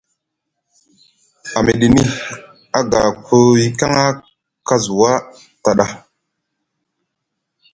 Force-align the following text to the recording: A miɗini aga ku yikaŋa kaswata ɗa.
A 1.57 1.59
miɗini 1.65 2.01
aga 2.79 3.01
ku 3.25 3.37
yikaŋa 3.61 4.05
kaswata 4.67 5.71
ɗa. 5.77 5.85